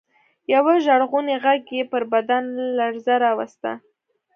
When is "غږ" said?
1.43-1.63